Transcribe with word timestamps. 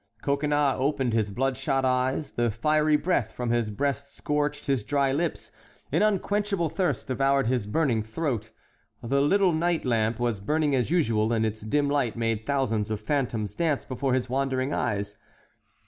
Coconnas 0.23 0.77
opened 0.79 1.13
his 1.13 1.29
blood 1.29 1.55
shot 1.55 1.85
eyes; 1.85 2.31
the 2.31 2.49
fiery 2.49 2.95
breath 2.95 3.33
from 3.33 3.51
his 3.51 3.69
breast 3.69 4.11
scorched 4.17 4.65
his 4.65 4.83
dry 4.83 5.11
lips, 5.11 5.51
an 5.91 6.01
unquenchable 6.01 6.69
thirst 6.69 7.05
devoured 7.07 7.45
his 7.45 7.67
burning 7.67 8.01
throat; 8.01 8.49
the 9.03 9.21
little 9.21 9.53
night 9.53 9.85
lamp 9.85 10.19
was 10.19 10.39
burning 10.39 10.73
as 10.73 10.89
usual, 10.89 11.31
and 11.31 11.45
its 11.45 11.61
dim 11.61 11.87
light 11.87 12.15
made 12.15 12.47
thousands 12.47 12.89
of 12.89 12.99
phantoms 12.99 13.53
dance 13.53 13.85
before 13.85 14.15
his 14.15 14.27
wandering 14.27 14.73
eyes. 14.73 15.17